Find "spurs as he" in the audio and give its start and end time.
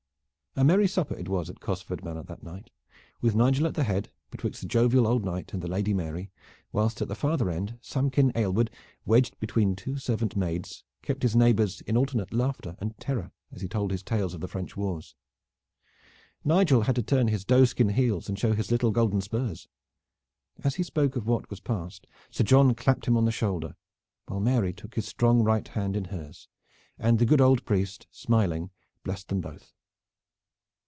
19.21-20.83